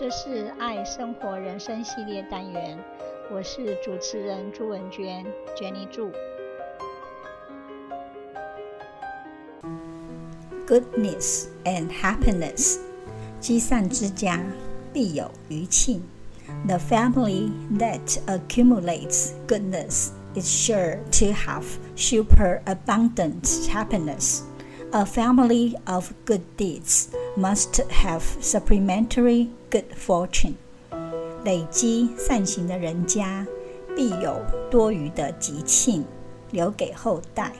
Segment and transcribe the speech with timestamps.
[0.00, 2.78] 这是爱生活人生系列单元，
[3.30, 5.24] 我是主持人朱文娟，
[5.56, 6.10] Jenny 祝。
[10.66, 12.78] Goodness and happiness，
[13.40, 14.44] 积善之家
[14.92, 16.02] 必有余庆。
[16.66, 21.64] The family that accumulates goodness is sure to have
[21.96, 24.42] superabundant happiness.
[24.92, 30.53] A family of good deeds must have supplementary good fortune.
[31.43, 33.45] 累积善行的人家，
[33.95, 34.39] 必有
[34.69, 36.05] 多余的吉庆
[36.51, 37.51] 留给后代。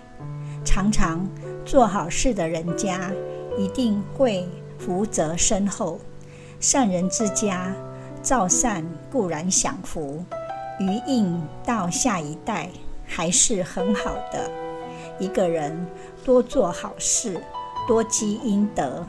[0.64, 1.28] 常常
[1.66, 3.12] 做好事的人家，
[3.58, 6.00] 一定会福泽深厚。
[6.60, 7.74] 善人之家，
[8.22, 10.24] 造善固然享福，
[10.80, 12.70] 余应到下一代
[13.06, 14.52] 还是很好的。
[15.20, 15.76] 一个人
[16.24, 17.42] 多做好事，
[17.88, 19.04] 多积阴德，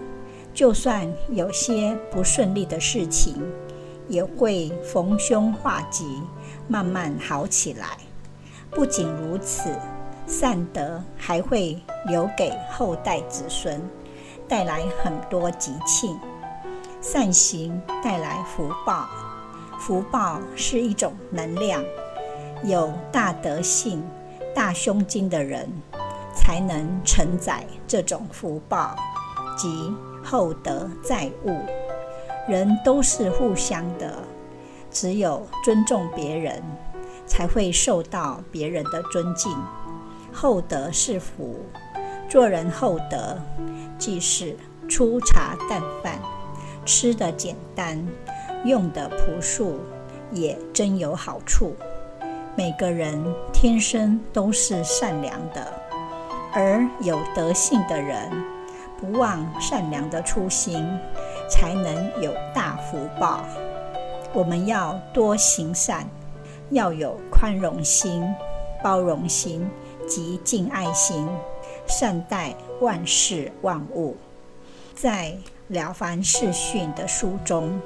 [0.54, 3.42] 就算有些不顺利的事情，
[4.08, 6.22] 也会逢凶化吉，
[6.68, 7.86] 慢慢好起来。
[8.70, 9.70] 不仅如此，
[10.26, 13.80] 善德还会留给后代子孙，
[14.46, 16.18] 带来很多吉庆。
[17.00, 19.08] 善行带来福报，
[19.78, 21.82] 福报是一种能量，
[22.64, 24.02] 有大德性、
[24.54, 25.68] 大胸襟的人。
[26.34, 28.96] 才能承载这种福报
[29.54, 31.58] 及厚德载物。
[32.48, 34.18] 人都是互相的，
[34.90, 36.62] 只有尊重别人，
[37.26, 39.56] 才会受到别人的尊敬。
[40.32, 41.60] 厚德是福，
[42.28, 43.38] 做人厚德，
[43.96, 44.56] 即是
[44.88, 46.18] 粗茶淡饭，
[46.84, 48.04] 吃的简单，
[48.64, 49.78] 用的朴素，
[50.32, 51.76] 也真有好处。
[52.56, 55.72] 每个人天生都是善良的。
[56.52, 58.30] 而有德性的人，
[59.02, 60.88] 不忘善良的初心，
[61.50, 63.40] 才能有大福报。
[64.32, 66.06] 我们要多行善，
[66.70, 68.32] 要有宽容心、
[68.80, 69.68] 包容心
[70.06, 71.28] 及敬爱心，
[71.84, 74.16] 善待万事万物。
[74.94, 75.36] 在
[75.74, 77.80] 《了凡四训》的书中，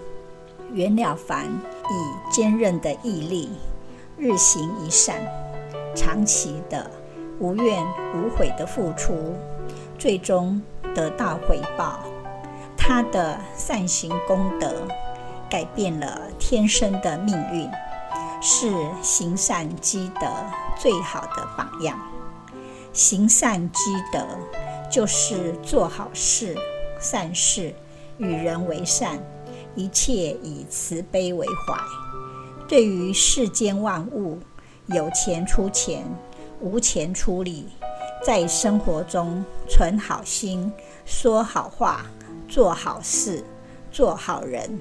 [0.75, 3.49] 袁了凡以坚韧的毅力，
[4.19, 5.17] 日行一善，
[5.95, 6.91] 长期的。
[7.39, 9.35] 无怨无悔的付出，
[9.99, 10.59] 最终
[10.97, 12.01] 得到回报。
[12.75, 14.89] 他的善行功德
[15.51, 17.71] 改变了天生的命运，
[18.41, 20.27] 是行善积德
[20.79, 21.99] 最好的榜样。
[22.95, 24.27] 行善积德
[24.91, 26.57] 就是做好事、
[26.99, 27.75] 善事，
[28.17, 29.19] 与人为善，
[29.75, 30.13] 一切
[30.43, 31.77] 以慈悲为怀。
[32.67, 34.39] 对于世间万物，
[34.87, 36.03] 有钱出钱。
[36.59, 37.69] 无钱出力，
[38.25, 40.73] 在生活中存好心、
[41.07, 42.05] 说好话、
[42.49, 43.45] 做好事、
[43.93, 44.79] 做好人，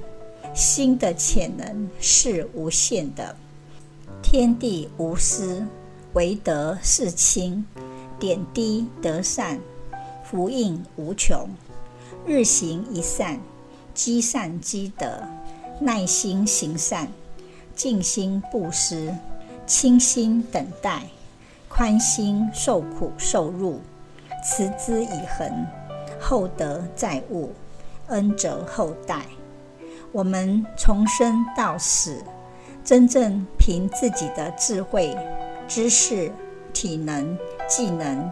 [0.56, 3.36] 心的潜能是无限的。
[4.24, 5.64] 天地无私，
[6.14, 7.64] 唯德是亲，
[8.20, 9.60] 点滴得善，
[10.24, 11.48] 福应无穷。
[12.26, 13.40] 日行一善，
[13.94, 15.22] 积善积德，
[15.80, 17.08] 耐心行善，
[17.76, 19.16] 静心布施，
[19.68, 21.04] 清心等待。
[21.70, 23.80] 宽心受苦受辱，
[24.44, 25.68] 持之以恒，
[26.28, 27.52] 厚德载物，
[28.08, 29.28] 恩泽后代。
[30.12, 32.18] 我们从生到死，
[32.84, 35.16] 真正凭自己的智慧、
[35.68, 36.32] 知识、
[36.74, 37.38] 体能、
[37.68, 38.28] 技能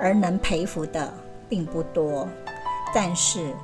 [0.00, 1.14] 而能培福的
[1.48, 2.28] 并不多。
[2.92, 3.54] 但是，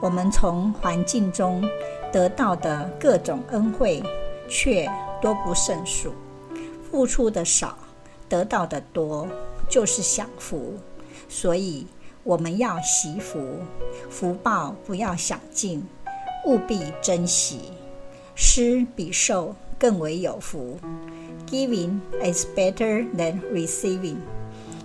[0.00, 1.68] 我们从环境中
[2.12, 4.00] 得到的各种恩惠，
[4.48, 4.88] 却
[5.20, 6.12] 多不胜数。
[6.88, 7.76] 付出的少。
[8.28, 9.28] 得到的多
[9.68, 10.74] 就是享福，
[11.28, 11.86] 所以
[12.24, 13.40] 我们要惜福，
[14.08, 15.82] 福报不要享尽，
[16.46, 17.60] 务必珍惜。
[18.34, 20.78] 施比受更为有福。
[21.48, 24.16] Giving is better than receiving.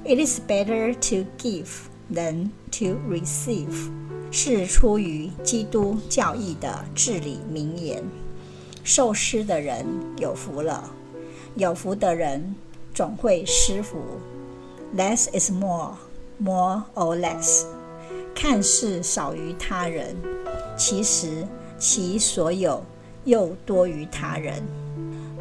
[0.04, 1.68] It is better to give
[2.12, 3.92] than to receive.
[4.32, 8.04] 是出于基督教义的至理名言。
[8.84, 9.86] 受施的人
[10.18, 10.92] 有福了，
[11.56, 12.56] 有福的人。
[12.94, 14.00] 总会施福
[14.96, 15.92] ，less is more.
[16.42, 17.66] More or less，
[18.36, 20.16] 看似少于他人，
[20.78, 21.48] 其实
[21.78, 22.84] 其所有
[23.26, 24.64] 又多于他人。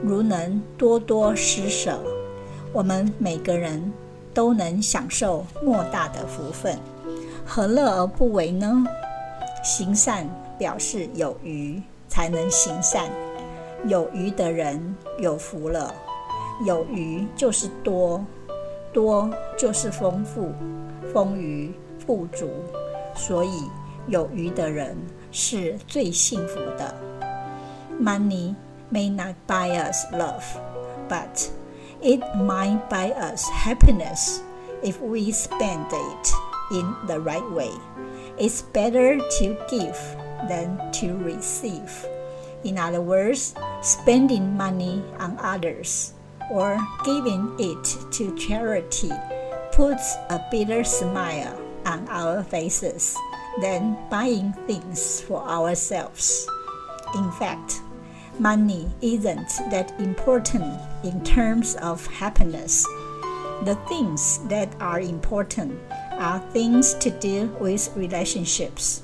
[0.02, 1.98] 如能多多施舍，
[2.72, 3.93] 我们每个人
[4.34, 6.78] 都能享受莫大的福分，
[7.46, 8.84] 何乐而不为呢？
[9.64, 10.28] 行善
[10.58, 13.10] 表示有余，才能行善，
[13.87, 15.93] 有余的人有福了。
[16.64, 18.25] 有余就是多，
[18.93, 19.28] 多
[19.58, 20.52] 就是丰富，
[21.15, 22.50] 丰余富足，
[23.15, 23.69] 所以
[24.07, 24.97] 有余的人
[25.31, 26.95] 是最幸福的。
[28.00, 28.56] money
[28.91, 30.44] may not buy us love,
[31.07, 31.50] but
[32.01, 34.39] it might buy us happiness
[34.81, 36.33] if we spend it
[36.71, 37.71] in the right way.
[38.38, 39.97] It's better to give
[40.50, 41.91] than to receive.
[42.63, 46.13] In other words, spending money on others
[46.51, 49.12] or giving it to charity
[49.76, 53.14] puts a bitter smile on our faces
[53.61, 56.49] than buying things for ourselves.
[57.14, 57.82] In fact,
[58.38, 62.87] money isn't that important in terms of happiness.
[63.64, 65.79] The things that are important
[66.12, 69.02] are things to do with relationships,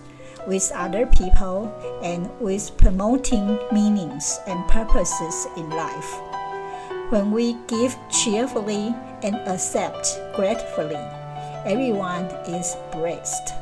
[0.49, 1.69] with other people,
[2.03, 6.32] and with promoting meanings and purposes in life.
[7.13, 10.97] When we give cheerfully and accept gratefully,
[11.67, 13.53] everyone is blessed.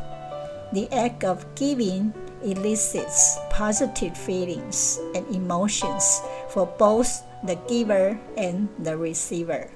[0.72, 2.14] The act of giving
[2.44, 9.68] elicits positive feelings and emotions for both the giver and the receiver.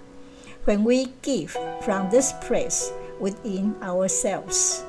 [0.67, 4.85] When we give from this place within ourselves,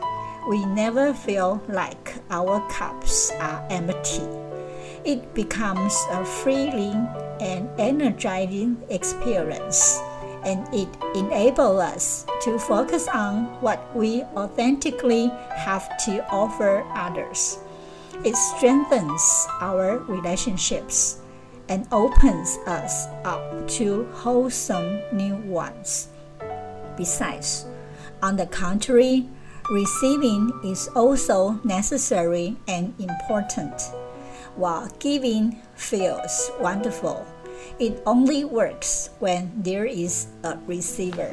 [0.48, 4.45] we never feel like our cups are empty.
[5.06, 7.08] It becomes a thrilling
[7.40, 10.02] and energizing experience
[10.44, 17.60] and it enables us to focus on what we authentically have to offer others.
[18.24, 21.20] It strengthens our relationships
[21.70, 26.08] and opens us up to wholesome new ones.
[26.98, 27.66] Besides,
[28.24, 29.30] on the contrary,
[29.70, 33.82] receiving is also necessary and important.
[34.56, 37.28] While giving feels wonderful,
[37.78, 41.32] it only works when there is a receiver.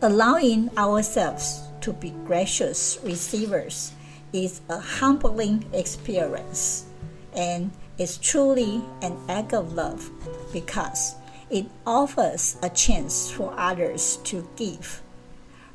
[0.00, 3.92] Allowing ourselves to be gracious receivers
[4.32, 6.86] is a humbling experience
[7.32, 10.10] and is truly an act of love
[10.52, 11.14] because
[11.48, 15.00] it offers a chance for others to give.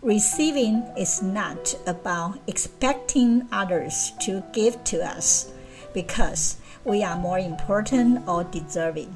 [0.02, 5.54] Receiving is not about expecting others to give to us
[5.98, 9.10] because we are more important or deserving.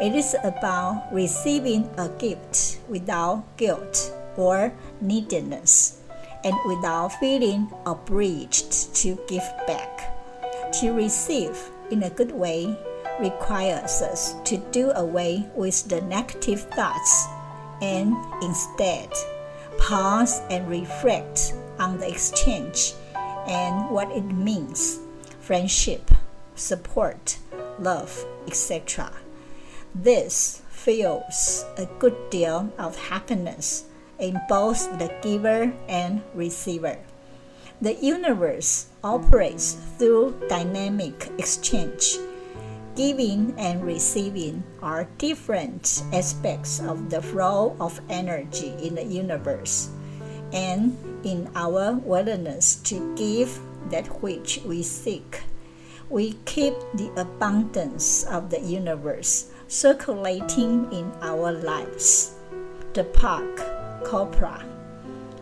[0.00, 6.00] It is about receiving a gift without guilt or neediness
[6.42, 9.92] and without feeling obliged to give back.
[10.80, 11.52] To receive
[11.90, 12.74] in a good way
[13.20, 17.26] requires us to do away with the negative thoughts
[17.82, 19.12] and instead
[19.78, 22.94] pause and reflect on the exchange
[23.46, 25.02] and what it means
[25.42, 26.10] friendship,
[26.54, 27.38] support,
[27.78, 29.12] love, etc.
[29.94, 33.84] This feels a good deal of happiness
[34.18, 36.98] in both the giver and receiver.
[37.80, 42.18] The universe operates through dynamic exchange.
[42.94, 49.90] Giving and receiving are different aspects of the flow of energy in the universe.
[50.52, 53.58] And in our willingness to give
[53.90, 55.40] that which we seek,
[56.12, 62.34] we keep the abundance of the universe circulating in our lives.
[62.92, 64.62] Deepak, Chopra.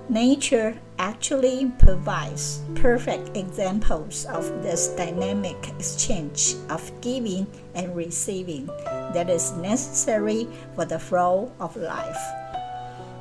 [0.08, 8.66] Nature actually provides perfect examples of this dynamic exchange of giving and receiving
[9.12, 10.46] that is necessary
[10.76, 12.22] for the flow of life.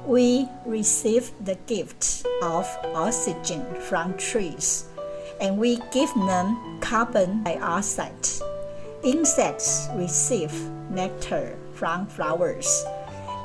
[0.06, 4.89] We receive the gift of oxygen from trees,
[5.40, 8.28] and we give them carbon dioxide
[9.02, 10.52] Insects receive
[10.92, 12.84] nectar from flowers,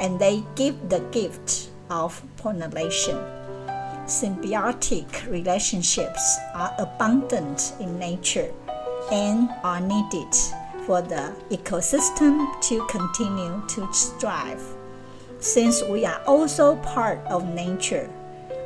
[0.01, 3.17] and they give the gift of pollination.
[4.07, 8.53] Symbiotic relationships are abundant in nature
[9.13, 10.35] and are needed
[10.87, 14.63] for the ecosystem to continue to strive.
[15.39, 18.11] Since we are also part of nature,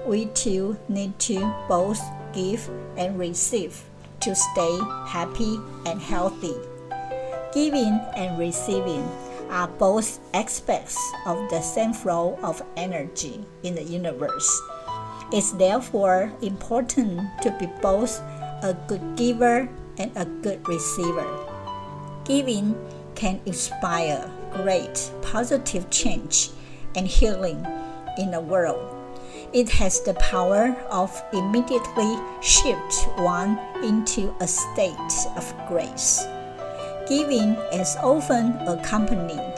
[0.06, 2.00] we too need to both
[2.38, 3.82] give and receive
[4.20, 6.54] to stay happy and healthy.
[7.52, 9.02] Giving and receiving
[9.50, 14.46] are both aspects of the same flow of energy in the universe.
[15.32, 18.20] It's therefore important to be both
[18.62, 19.68] a good giver
[19.98, 21.26] and a good receiver.
[22.24, 22.76] Giving
[23.14, 26.50] can inspire great positive change
[26.94, 27.66] and healing
[28.16, 28.97] in the world.
[29.52, 36.22] It has the power of immediately shift one into a state of grace.
[37.08, 39.56] Giving is often accompanied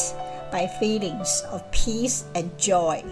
[0.52, 3.02] by feelings of peace and joy.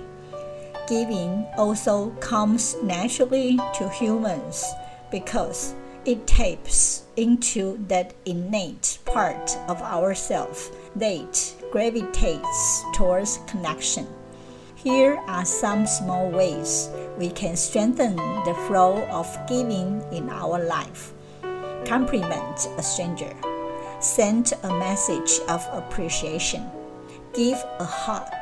[0.87, 4.64] Giving also comes naturally to humans
[5.11, 14.06] because it taps into that innate part of ourselves that gravitates towards connection.
[14.88, 21.12] Here are some small ways we can strengthen the flow of giving in our life.
[21.85, 23.30] Compliment a stranger.
[24.00, 26.71] Send a message of appreciation.
[27.35, 28.33] Give a hug.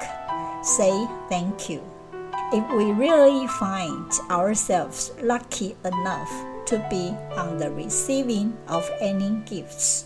[0.64, 0.94] Say
[1.28, 1.82] thank you.
[2.52, 6.30] If we really find ourselves lucky enough
[6.66, 10.04] to be on the receiving of any gifts,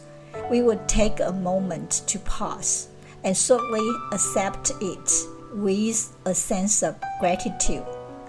[0.51, 2.89] we would take a moment to pause
[3.25, 7.84] and solely accept it with a sense of gratitude,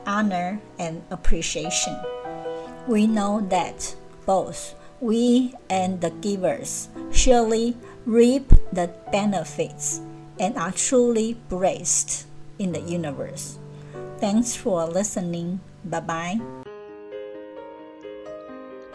[0.06, 1.96] honor, and appreciation.
[2.86, 3.96] We know that
[4.26, 10.00] both we and the givers surely reap the benefits
[10.38, 12.26] and are truly blessed
[12.58, 13.58] in the universe.
[14.20, 15.60] Thanks for listening.
[15.84, 16.40] Bye bye.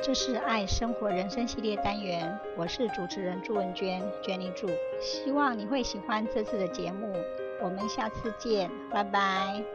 [0.03, 4.67] 这是爱生活人生系列单元，我是主持人朱文娟，Jenny 祝，
[4.99, 7.13] 希望你会喜欢这次的节目。
[7.58, 9.66] 我们下次见，拜拜。